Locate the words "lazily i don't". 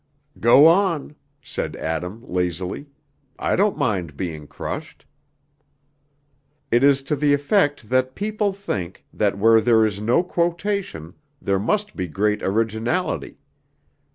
2.23-3.77